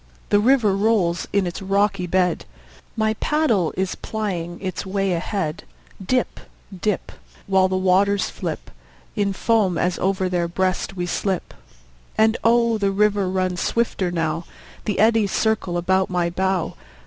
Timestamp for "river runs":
12.89-13.61